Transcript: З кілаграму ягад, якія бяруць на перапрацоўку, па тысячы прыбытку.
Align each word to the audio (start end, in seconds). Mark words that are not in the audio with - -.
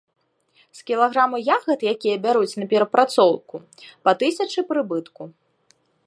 З 0.77 0.85
кілаграму 0.87 1.41
ягад, 1.57 1.79
якія 1.93 2.15
бяруць 2.23 2.57
на 2.61 2.65
перапрацоўку, 2.71 3.55
па 4.09 4.17
тысячы 4.23 4.59
прыбытку. 4.71 5.23